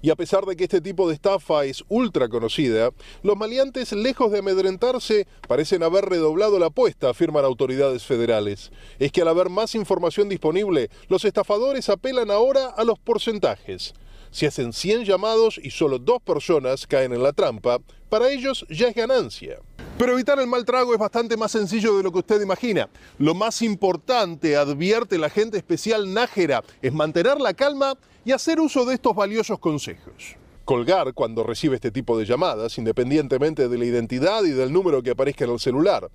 Y 0.02 0.10
a 0.10 0.16
pesar 0.16 0.46
de 0.46 0.56
que 0.56 0.66
este 0.66 0.82
tipo 0.82 1.08
de 1.08 1.16
estafa 1.16 1.66
es 1.66 1.84
ultra 1.88 2.30
conocida, 2.30 2.92
los 3.24 3.38
maleantes, 3.38 3.92
lejos 3.92 4.32
de 4.32 4.40
amedrentarse, 4.40 5.28
parecen 5.48 5.84
haber 5.84 6.06
redoblado 6.06 6.60
la 6.60 6.68
apuesta, 6.68 7.10
afirman 7.10 7.46
autoridades 7.46 8.04
federales. 8.04 8.72
Es 9.00 9.12
que 9.12 9.22
al 9.22 9.30
haber 9.30 9.50
más 9.50 9.74
información 9.74 10.30
disponible, 10.30 10.90
los 11.08 11.26
estafadores 11.26 11.90
apelan 11.90 12.30
ahora 12.30 12.68
a 12.68 12.84
los 12.84 13.00
porcentajes. 13.00 13.94
Si 14.32 14.46
hacen 14.46 14.74
100 14.74 15.06
llamados 15.06 15.58
y 15.64 15.72
solo 15.72 15.98
dos 15.98 16.22
personas 16.22 16.86
caen 16.86 17.14
en 17.14 17.24
la 17.24 17.32
trampa, 17.32 17.80
para 18.10 18.30
ellos 18.30 18.66
ya 18.70 18.90
es 18.90 18.96
ganancia. 18.96 19.60
Pero 19.98 20.12
evitar 20.12 20.38
el 20.40 20.48
mal 20.48 20.66
trago 20.66 20.94
es 20.94 21.00
bastante 21.00 21.38
más 21.38 21.54
sencillo 21.54 21.96
de 21.96 22.04
lo 22.04 22.12
que 22.12 22.20
usted 22.20 22.42
imagina. 22.42 22.90
Lo 23.18 23.34
más 23.34 23.62
importante, 23.62 24.58
advierte 24.58 25.18
la 25.18 25.28
agente 25.28 25.56
especial 25.56 26.14
Nájera, 26.14 26.66
es 26.82 26.92
mantener 26.92 27.40
la 27.40 27.54
calma 27.54 27.98
y 28.26 28.32
hacer 28.32 28.60
uso 28.60 28.86
de 28.86 28.96
estos 28.96 29.16
valiosos 29.16 29.60
consejos. 29.60 30.36
Colgar 30.66 31.14
cuando 31.14 31.44
recibe 31.44 31.76
este 31.76 31.92
tipo 31.92 32.18
de 32.18 32.26
llamadas, 32.26 32.80
independientemente 32.80 33.70
de 33.70 33.78
la 33.78 33.86
identidad 33.86 34.44
y 34.44 34.50
del 34.50 34.74
número 34.74 35.04
que 35.04 35.12
aparezca 35.12 35.46
en 35.46 35.52
el 35.52 35.60
celular. 35.60 36.10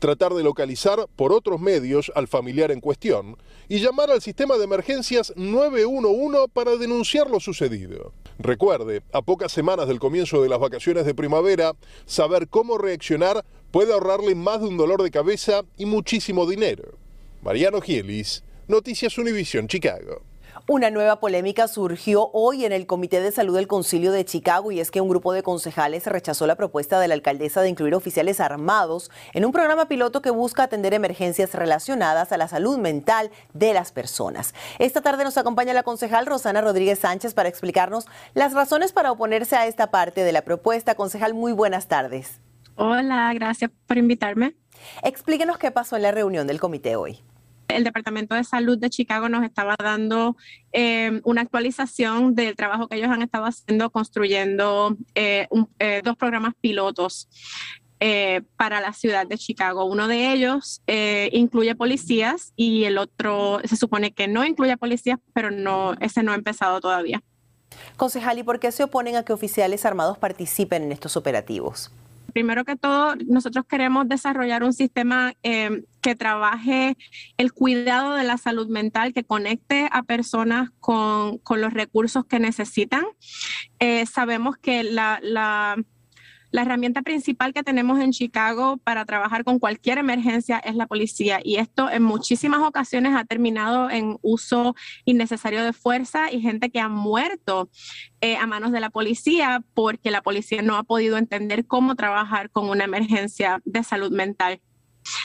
Tratar 0.00 0.34
de 0.34 0.42
localizar 0.42 1.06
por 1.14 1.32
otros 1.32 1.60
medios 1.60 2.10
al 2.16 2.26
familiar 2.26 2.72
en 2.72 2.80
cuestión 2.80 3.36
y 3.68 3.78
llamar 3.78 4.10
al 4.10 4.20
sistema 4.20 4.56
de 4.58 4.64
emergencias 4.64 5.32
911 5.36 6.48
para 6.52 6.76
denunciar 6.76 7.30
lo 7.30 7.38
sucedido. 7.38 8.12
Recuerde, 8.38 9.02
a 9.12 9.22
pocas 9.22 9.52
semanas 9.52 9.86
del 9.86 10.00
comienzo 10.00 10.42
de 10.42 10.48
las 10.48 10.58
vacaciones 10.58 11.06
de 11.06 11.14
primavera, 11.14 11.74
saber 12.04 12.48
cómo 12.48 12.76
reaccionar 12.76 13.44
puede 13.70 13.92
ahorrarle 13.92 14.34
más 14.34 14.60
de 14.60 14.66
un 14.66 14.76
dolor 14.76 15.02
de 15.02 15.12
cabeza 15.12 15.62
y 15.78 15.86
muchísimo 15.86 16.44
dinero. 16.44 16.98
Mariano 17.42 17.80
Gielis, 17.80 18.42
Noticias 18.68 19.16
Univision 19.16 19.68
Chicago. 19.68 20.22
Una 20.68 20.90
nueva 20.90 21.20
polémica 21.20 21.68
surgió 21.68 22.28
hoy 22.32 22.64
en 22.64 22.72
el 22.72 22.88
Comité 22.88 23.20
de 23.20 23.30
Salud 23.30 23.54
del 23.54 23.68
Concilio 23.68 24.10
de 24.10 24.24
Chicago 24.24 24.72
y 24.72 24.80
es 24.80 24.90
que 24.90 25.00
un 25.00 25.08
grupo 25.08 25.32
de 25.32 25.44
concejales 25.44 26.06
rechazó 26.06 26.44
la 26.48 26.56
propuesta 26.56 26.98
de 26.98 27.06
la 27.06 27.14
alcaldesa 27.14 27.62
de 27.62 27.68
incluir 27.68 27.94
oficiales 27.94 28.40
armados 28.40 29.12
en 29.32 29.44
un 29.44 29.52
programa 29.52 29.86
piloto 29.86 30.22
que 30.22 30.30
busca 30.30 30.64
atender 30.64 30.92
emergencias 30.92 31.54
relacionadas 31.54 32.32
a 32.32 32.36
la 32.36 32.48
salud 32.48 32.78
mental 32.78 33.30
de 33.54 33.74
las 33.74 33.92
personas. 33.92 34.54
Esta 34.80 35.02
tarde 35.02 35.22
nos 35.22 35.38
acompaña 35.38 35.72
la 35.72 35.84
concejal 35.84 36.26
Rosana 36.26 36.62
Rodríguez 36.62 36.98
Sánchez 36.98 37.32
para 37.32 37.48
explicarnos 37.48 38.06
las 38.34 38.52
razones 38.52 38.92
para 38.92 39.12
oponerse 39.12 39.54
a 39.54 39.68
esta 39.68 39.92
parte 39.92 40.24
de 40.24 40.32
la 40.32 40.42
propuesta. 40.42 40.96
Concejal, 40.96 41.32
muy 41.32 41.52
buenas 41.52 41.86
tardes. 41.86 42.40
Hola, 42.74 43.32
gracias 43.34 43.70
por 43.86 43.98
invitarme. 43.98 44.56
Explíquenos 45.04 45.58
qué 45.58 45.70
pasó 45.70 45.94
en 45.94 46.02
la 46.02 46.10
reunión 46.10 46.48
del 46.48 46.58
comité 46.58 46.96
hoy 46.96 47.22
el 47.76 47.84
Departamento 47.84 48.34
de 48.34 48.44
Salud 48.44 48.78
de 48.78 48.90
Chicago 48.90 49.28
nos 49.28 49.44
estaba 49.44 49.76
dando 49.78 50.36
eh, 50.72 51.20
una 51.24 51.42
actualización 51.42 52.34
del 52.34 52.56
trabajo 52.56 52.88
que 52.88 52.96
ellos 52.96 53.10
han 53.10 53.22
estado 53.22 53.44
haciendo 53.44 53.90
construyendo 53.90 54.96
eh, 55.14 55.46
eh, 55.78 56.00
dos 56.02 56.16
programas 56.16 56.54
pilotos 56.60 57.28
para 58.56 58.82
la 58.82 58.92
ciudad 58.92 59.26
de 59.26 59.38
Chicago. 59.38 59.86
Uno 59.86 60.06
de 60.06 60.30
ellos 60.30 60.82
incluye 61.32 61.74
policías 61.74 62.52
y 62.54 62.84
el 62.84 62.98
otro 62.98 63.60
se 63.64 63.76
supone 63.76 64.12
que 64.12 64.28
no 64.28 64.44
incluye 64.44 64.76
policías, 64.76 65.18
pero 65.32 65.50
no, 65.50 65.94
ese 66.00 66.22
no 66.22 66.32
ha 66.32 66.34
empezado 66.34 66.78
todavía. 66.80 67.22
Concejal, 67.96 68.38
¿y 68.38 68.42
por 68.42 68.60
qué 68.60 68.70
se 68.70 68.84
oponen 68.84 69.16
a 69.16 69.22
que 69.22 69.32
oficiales 69.32 69.86
armados 69.86 70.18
participen 70.18 70.82
en 70.82 70.92
estos 70.92 71.16
operativos? 71.16 71.90
primero 72.36 72.66
que 72.66 72.76
todo, 72.76 73.16
nosotros 73.26 73.64
queremos 73.66 74.06
desarrollar 74.10 74.62
un 74.62 74.74
sistema 74.74 75.32
eh, 75.42 75.84
que 76.06 76.14
trabaje 76.14 76.96
el 77.36 77.52
cuidado 77.52 78.14
de 78.14 78.22
la 78.22 78.38
salud 78.38 78.68
mental, 78.68 79.12
que 79.12 79.24
conecte 79.24 79.88
a 79.90 80.04
personas 80.04 80.70
con, 80.78 81.40
los 81.56 81.74
recursos 81.74 82.24
que 82.26 82.38
necesitan. 82.38 83.04
Eh, 83.80 84.06
sabemos 84.06 84.56
que 84.56 84.84
la 84.84 85.18
la 86.56 86.62
herramienta 86.62 87.02
principal 87.02 87.52
que 87.52 87.62
tenemos 87.62 88.00
en 88.00 88.12
Chicago 88.12 88.78
para 88.78 89.04
trabajar 89.04 89.44
con 89.44 89.58
cualquier 89.58 89.98
emergencia 89.98 90.58
es 90.58 90.74
la 90.74 90.86
policía 90.86 91.38
y 91.44 91.56
esto 91.56 91.90
en 91.90 92.02
muchísimas 92.02 92.62
ocasiones 92.62 93.14
ha 93.14 93.24
terminado 93.24 93.90
en 93.90 94.16
uso 94.22 94.74
innecesario 95.04 95.62
de 95.62 95.74
fuerza 95.74 96.32
y 96.32 96.40
gente 96.40 96.70
que 96.70 96.80
ha 96.80 96.88
muerto 96.88 97.68
eh, 98.22 98.36
a 98.36 98.46
manos 98.46 98.72
de 98.72 98.80
la 98.80 98.88
policía 98.88 99.62
porque 99.74 100.10
la 100.10 100.22
policía 100.22 100.62
no 100.62 100.76
ha 100.76 100.84
podido 100.84 101.18
entender 101.18 101.66
cómo 101.66 101.94
trabajar 101.94 102.50
con 102.50 102.70
una 102.70 102.84
emergencia 102.84 103.60
de 103.66 103.82
salud 103.82 104.10
mental. 104.10 104.62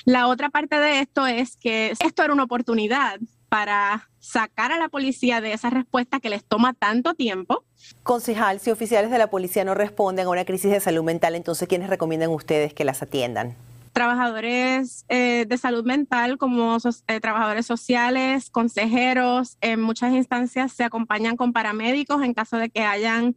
La 0.06 0.28
otra 0.28 0.50
parte 0.50 0.78
de 0.78 1.00
esto 1.00 1.28
es 1.28 1.58
que 1.58 1.94
esto 2.00 2.24
era 2.24 2.34
una 2.34 2.44
oportunidad 2.44 3.20
para 3.50 4.10
sacar 4.20 4.72
a 4.72 4.78
la 4.78 4.88
policía 4.88 5.42
de 5.42 5.52
esa 5.52 5.70
respuesta 5.70 6.20
que 6.20 6.30
les 6.30 6.46
toma 6.46 6.74
tanto 6.74 7.16
tiempo. 7.16 7.66
Concejal, 8.04 8.60
si 8.60 8.72
oficiales 8.72 9.12
de 9.12 9.18
la 9.18 9.30
policía 9.30 9.66
no 9.66 9.74
responden 9.74 10.28
a 10.28 10.30
una 10.30 10.46
crisis 10.46 10.72
de 10.72 10.80
salud 10.80 11.04
mental, 11.04 11.36
entonces 11.36 11.68
¿quiénes 11.68 11.90
recomiendan 11.90 12.30
ustedes 12.30 12.74
que 12.74 12.86
las 12.86 13.02
atiendan? 13.02 13.58
Trabajadores 13.94 15.06
eh, 15.10 15.46
de 15.48 15.58
salud 15.58 15.86
mental 15.86 16.38
como 16.38 16.78
eh, 17.08 17.20
trabajadores 17.20 17.66
sociales, 17.66 18.50
consejeros, 18.50 19.58
en 19.62 19.82
muchas 19.82 20.14
instancias 20.14 20.72
se 20.74 20.84
acompañan 20.84 21.36
con 21.36 21.54
paramédicos 21.54 22.24
en 22.24 22.34
caso 22.34 22.58
de 22.58 22.70
que 22.70 22.82
hayan 22.82 23.36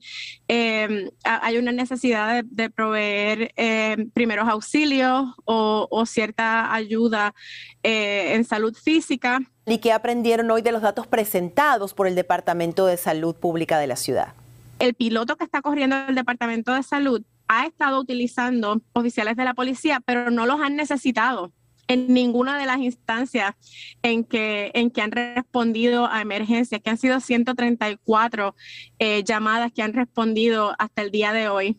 em, 0.49 1.11
hay 1.25 1.59
una 1.59 1.73
necesidad 1.73 2.45
de, 2.45 2.71
proveer 2.71 3.53
em, 3.57 4.11
primeros 4.11 4.49
auxilios 4.49 5.27
o, 5.45 5.89
o 5.91 6.07
cierta 6.07 6.73
ayuda 6.73 7.35
eh, 7.83 8.35
en 8.35 8.45
salud 8.45 8.75
física. 8.75 9.41
¿Y 9.67 9.79
qué 9.79 9.93
aprendieron 9.93 10.51
hoy 10.51 10.63
de 10.63 10.73
los 10.73 10.83
datos 10.83 11.07
presentados 11.07 11.95
por 11.95 12.07
el 12.07 12.15
Departamento 12.15 12.87
de 12.87 12.97
Salud 12.97 13.35
Pública 13.35 13.79
de 13.79 13.87
la 13.87 13.97
ciudad? 13.97 14.35
El 14.79 14.95
piloto 14.95 15.37
que 15.37 15.45
está 15.45 15.63
corriendo 15.63 15.97
el 16.09 16.15
Departamento 16.15 16.73
de 16.73 16.83
Salud 16.83 17.23
ha 17.49 17.67
estado 17.67 18.01
utilizando 18.01 18.81
oficiales 18.93 19.37
de 19.37 19.45
la 19.45 19.55
policía, 19.55 20.01
pero 20.05 20.31
no 20.31 20.47
los 20.47 20.61
han 20.61 20.77
necesitado 20.77 21.53
en 21.89 22.13
ninguna 22.13 22.59
de 22.59 22.67
las 22.67 22.79
instancias 22.79 23.55
en 24.03 24.25
que, 24.25 24.71
en 24.75 24.91
que 24.91 25.03
han 25.03 25.13
respondido 25.13 26.07
a 26.07 26.23
emergencias, 26.23 26.81
que 26.81 26.91
han 26.91 26.99
sido 26.99 27.21
134 27.21 28.55
eh, 28.99 29.23
llamadas 29.25 29.73
que 29.73 29.83
han 29.83 29.93
respondido 29.93 30.75
hasta 30.79 31.03
el 31.03 31.11
día 31.11 31.33
de 31.33 31.49
hoy. 31.49 31.79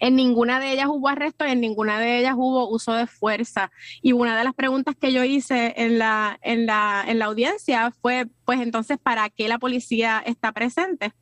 En 0.00 0.16
ninguna 0.16 0.60
de 0.60 0.72
ellas 0.72 0.86
hubo 0.88 1.08
arresto 1.08 1.46
y 1.46 1.50
en 1.50 1.60
ninguna 1.60 1.98
de 1.98 2.18
ellas 2.18 2.34
hubo 2.34 2.68
uso 2.70 2.94
de 2.94 3.06
fuerza. 3.06 3.70
Y 4.00 4.12
una 4.12 4.36
de 4.36 4.44
las 4.44 4.54
preguntas 4.54 4.96
que 4.98 5.12
yo 5.12 5.24
hice 5.24 5.74
en 5.76 5.98
la, 5.98 6.38
en 6.42 6.64
la, 6.64 7.04
en 7.06 7.18
la 7.18 7.26
audiencia 7.26 7.92
fue, 8.00 8.26
pues 8.46 8.60
entonces, 8.60 8.96
¿para 8.98 9.28
qué 9.28 9.46
la 9.46 9.58
policía 9.58 10.22
está 10.24 10.52
presente? 10.52 11.12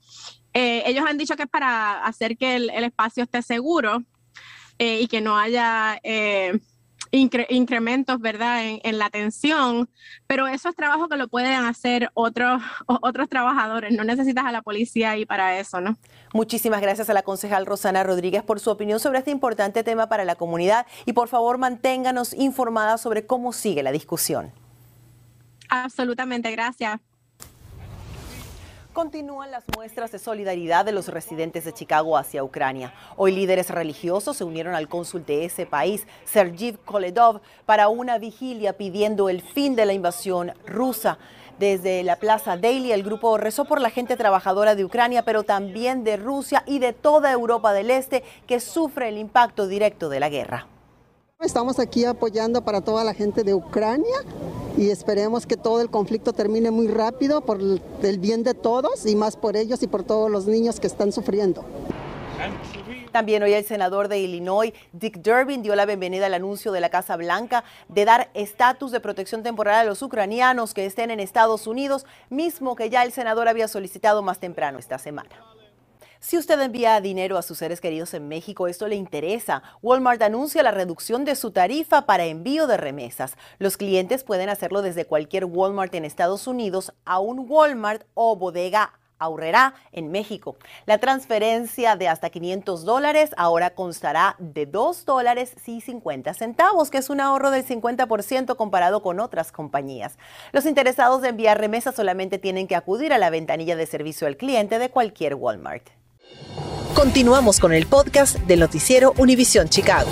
Eh, 0.61 0.83
ellos 0.87 1.05
han 1.07 1.17
dicho 1.17 1.37
que 1.37 1.45
es 1.45 1.49
para 1.49 2.05
hacer 2.05 2.37
que 2.37 2.57
el, 2.57 2.71
espacio 2.71 3.23
esté 3.23 3.43
seguro 3.43 4.03
eh, 4.81 5.03
y 5.03 5.07
que 5.07 5.21
no 5.21 5.38
haya 5.38 6.00
eh, 6.03 6.59
incrementos, 7.12 8.21
¿verdad?, 8.21 8.62
en, 8.65 8.99
la 8.99 9.07
atención, 9.07 9.88
pero 10.27 10.49
eso 10.49 10.69
es 10.69 10.75
trabajo 10.75 11.09
que 11.09 11.17
lo 11.17 11.29
pueden 11.29 11.53
hacer 11.53 12.11
otros, 12.15 12.61
otros 12.87 13.29
trabajadores, 13.29 13.93
no 13.93 14.03
necesitas 14.03 14.47
a 14.47 14.50
la 14.50 14.61
policía 14.61 15.12
ahí 15.12 15.25
para 15.25 15.61
eso, 15.61 15.81
¿no? 15.81 15.97
Muchísimas 16.35 16.81
gracias 16.81 17.09
a 17.09 17.15
la 17.15 17.23
concejal 17.23 17.65
Rosana 17.65 18.03
Rodríguez 18.03 18.43
por 18.43 18.59
su 18.59 18.71
opinión 18.71 18.99
sobre 18.99 19.21
este 19.21 19.31
importante 19.31 19.85
tema 19.85 20.09
para 20.09 20.25
la 20.25 20.35
comunidad 20.35 20.88
y 21.07 21.12
por 21.12 21.29
favor 21.29 21.59
manténganos 21.59 22.35
informadas 22.35 23.00
sobre 23.00 23.27
cómo 23.27 23.53
sigue 23.53 23.85
la 23.85 23.93
discusión. 23.93 24.50
Absolutamente, 25.69 26.50
gracias. 26.50 26.99
Continúan 28.99 29.52
las 29.52 29.62
muestras 29.76 30.11
de 30.11 30.19
solidaridad 30.19 30.85
de 30.85 30.90
los 30.90 31.07
residentes 31.07 31.64
de 31.64 31.73
Chicago 31.73 32.17
hacia 32.17 32.43
Ucrania. 32.43 32.93
Hoy 33.17 33.31
líderes 33.31 33.71
religiosos 33.71 34.37
se 34.37 34.43
unieron 34.43 34.75
al 34.75 34.88
cónsul 34.88 35.25
de 35.25 35.45
ese 35.45 35.67
país, 35.67 36.05
Sergiv 36.25 36.81
Koledov, 36.85 37.40
para 37.64 37.90
una 37.90 38.19
vigilia 38.19 38.76
pidiendo 38.76 39.28
el 39.28 39.40
fin 39.40 39.76
de 39.76 39.87
la 39.87 39.93
invasión 39.93 40.52
rusa. 40.67 41.17
Desde 41.61 42.02
la 42.02 42.17
Plaza 42.17 42.57
Daily, 42.57 42.90
el 42.90 43.05
grupo 43.05 43.38
rezó 43.38 43.67
por 43.67 43.81
la 43.81 43.90
gente 43.90 44.17
trabajadora 44.17 44.75
de 44.75 44.85
Ucrania, 44.85 45.25
pero 45.25 45.45
también 45.45 46.02
de 46.02 46.17
Rusia 46.17 46.64
y 46.67 46.81
de 46.81 46.93
toda 46.93 47.31
Europa 47.31 47.73
del 47.73 47.93
Este 47.93 48.25
que 48.49 48.59
sufre 48.59 49.11
el 49.11 49.19
impacto 49.19 49.69
directo 49.69 50.09
de 50.09 50.19
la 50.19 50.28
guerra. 50.28 50.67
Estamos 51.38 51.78
aquí 51.78 52.05
apoyando 52.05 52.64
para 52.64 52.81
toda 52.81 53.05
la 53.05 53.14
gente 53.14 53.45
de 53.45 53.55
Ucrania 53.55 54.25
y 54.78 54.90
esperemos 54.90 55.44
que 55.44 55.56
todo 55.56 55.80
el 55.80 55.90
conflicto 55.90 56.32
termine 56.32 56.70
muy 56.70 56.87
rápido 56.87 57.40
por 57.40 57.58
el 57.61 58.18
bien 58.18 58.44
de 58.44 58.54
todos 58.54 59.04
y 59.06 59.16
más 59.16 59.37
por 59.37 59.56
ellos 59.56 59.82
y 59.82 59.88
por 59.88 60.04
todos 60.04 60.30
los 60.30 60.47
niños 60.47 60.78
que 60.78 60.87
están 60.87 61.11
sufriendo. 61.11 61.64
También 63.11 63.42
hoy 63.42 63.54
el 63.54 63.64
senador 63.64 64.06
de 64.06 64.20
Illinois, 64.20 64.73
Dick 64.92 65.18
Durbin, 65.18 65.62
dio 65.62 65.75
la 65.75 65.85
bienvenida 65.85 66.26
al 66.26 66.35
anuncio 66.35 66.70
de 66.70 66.80
la 66.80 66.90
Casa 66.90 67.16
Blanca 67.16 67.64
de 67.88 68.04
dar 68.04 68.30
estatus 68.35 68.92
de 68.92 69.00
protección 69.00 69.42
temporal 69.42 69.75
a 69.75 69.85
los 69.85 70.00
ucranianos 70.02 70.75
que 70.75 70.87
estén 70.87 71.11
en 71.11 71.18
Estados 71.18 71.66
Unidos, 71.66 72.06
mismo 72.30 72.76
que 72.76 72.88
ya 72.88 73.02
el 73.02 73.11
senador 73.11 73.49
había 73.49 73.66
solicitado 73.66 74.23
más 74.23 74.38
temprano 74.38 74.78
esta 74.78 74.99
semana. 74.99 75.58
Si 76.20 76.37
usted 76.37 76.60
envía 76.60 77.00
dinero 77.00 77.38
a 77.38 77.42
sus 77.42 77.58
seres 77.58 77.80
queridos 77.80 78.12
en 78.12 78.26
México, 78.26 78.66
esto 78.66 78.88
le 78.88 78.96
interesa. 78.96 79.62
Walmart 79.82 80.20
anuncia 80.20 80.64
la 80.64 80.72
reducción 80.72 81.25
de 81.25 81.37
su 81.37 81.52
tarifa 81.52 82.06
para 82.06 82.26
envío 82.26 82.66
de 82.66 82.76
remesas. 82.76 83.37
Los 83.58 83.76
clientes 83.76 84.25
pueden 84.25 84.48
hacerlo 84.48 84.82
desde 84.82 85.04
cualquier 85.04 85.44
Walmart 85.44 85.94
en 85.94 86.04
Estados 86.04 86.48
Unidos 86.48 86.92
a 87.04 87.20
un 87.20 87.46
Walmart 87.48 88.02
o 88.14 88.34
bodega 88.34 88.98
ahorrará 89.20 89.75
en 89.92 90.10
México. 90.10 90.56
La 90.87 90.98
transferencia 90.98 91.96
de 91.96 92.08
hasta 92.08 92.30
500 92.30 92.84
dólares 92.84 93.30
ahora 93.37 93.70
constará 93.70 94.34
de 94.38 94.66
2 94.66 95.04
dólares 95.04 95.54
y 95.66 95.80
50 95.80 96.34
centavos, 96.34 96.90
que 96.90 96.98
es 96.98 97.10
un 97.10 97.20
ahorro 97.20 97.50
del 97.50 97.64
50% 97.64 98.56
comparado 98.56 99.02
con 99.02 99.20
otras 99.20 99.52
compañías. 99.52 100.18
Los 100.52 100.66
interesados 100.66 101.22
de 101.22 101.28
enviar 101.28 101.60
remesas 101.60 101.94
solamente 101.94 102.38
tienen 102.38 102.66
que 102.66 102.76
acudir 102.76 103.12
a 103.12 103.18
la 103.18 103.30
ventanilla 103.30 103.76
de 103.76 103.87
servicio 103.87 104.26
al 104.26 104.37
cliente 104.37 104.78
de 104.78 104.90
cualquier 104.90 105.34
Walmart. 105.34 105.90
Continuamos 106.94 107.61
con 107.61 107.73
el 107.73 107.87
podcast 107.87 108.38
del 108.40 108.61
noticiero 108.61 109.14
Univisión 109.18 109.68
Chicago. 109.68 110.11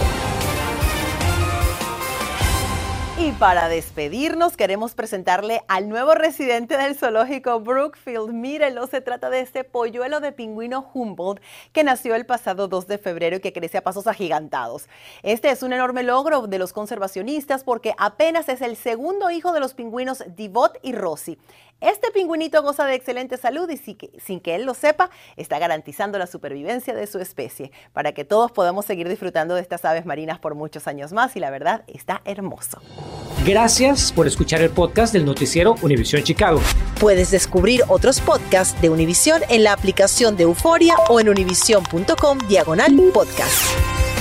Para 3.38 3.69
despedirnos, 3.69 4.57
queremos 4.57 4.95
presentarle 4.95 5.61
al 5.69 5.90
nuevo 5.90 6.14
residente 6.14 6.78
del 6.78 6.97
zoológico 6.97 7.61
Brookfield. 7.61 8.33
Mírenlo, 8.33 8.87
se 8.87 9.02
trata 9.02 9.28
de 9.28 9.40
este 9.40 9.62
polluelo 9.62 10.21
de 10.21 10.33
pingüino 10.33 10.90
Humboldt 10.95 11.43
que 11.73 11.85
nació 11.85 12.14
el 12.14 12.25
pasado 12.25 12.66
2 12.66 12.87
de 12.87 12.97
febrero 12.97 13.37
y 13.37 13.40
que 13.40 13.52
crece 13.52 13.76
a 13.78 13.83
pasos 13.83 14.07
agigantados. 14.07 14.88
Este 15.23 15.50
es 15.50 15.62
un 15.62 15.75
enorme 15.75 16.02
logro 16.02 16.47
de 16.47 16.59
los 16.59 16.73
conservacionistas 16.73 17.62
porque 17.62 17.95
apenas 17.99 18.49
es 18.49 18.62
el 18.62 18.75
segundo 18.75 19.31
hijo 19.31 19.52
de 19.52 19.61
los 19.61 19.75
pingüinos 19.75 20.25
Divot 20.35 20.78
y 20.83 20.93
Rossi. 20.93 21.37
Este 21.83 22.11
pingüinito 22.11 22.62
goza 22.62 22.87
de 22.87 22.95
excelente 22.95 23.37
salud 23.37 23.69
y 23.69 23.76
sin 23.76 24.40
que 24.40 24.55
él 24.55 24.64
lo 24.64 24.73
sepa, 24.73 25.11
está 25.37 25.59
garantizando 25.59 26.19
la 26.19 26.26
supervivencia 26.26 26.95
de 26.95 27.07
su 27.07 27.19
especie 27.19 27.71
para 27.93 28.12
que 28.12 28.25
todos 28.25 28.50
podamos 28.50 28.87
seguir 28.87 29.11
disfrutando 29.11 29.55
de 29.55 29.61
estas 29.61 29.85
aves 29.85 30.07
marinas 30.07 30.38
por 30.38 30.55
muchos 30.55 30.88
años 30.88 31.12
más 31.12 31.37
y 31.37 31.40
la 31.40 31.50
verdad 31.50 31.85
está 31.87 32.23
hermoso. 32.25 32.81
Gracias 33.45 34.12
por 34.12 34.26
escuchar 34.26 34.62
el 34.62 34.71
podcast 34.71 35.12
del 35.12 35.25
noticiero 35.25 35.76
Univisión 35.83 36.23
Chicago. 36.23 36.61
Puedes 36.99 37.30
descubrir 37.30 37.83
otros 37.88 38.21
podcasts 38.21 38.80
de 38.80 38.90
Univisión 38.90 39.42
en 39.49 39.64
la 39.64 39.73
aplicación 39.73 40.37
de 40.37 40.45
Euforia 40.45 40.95
o 41.09 41.21
en 41.21 41.28
univision.com 41.28 42.38
diagonal 42.49 42.95
podcast. 43.12 44.15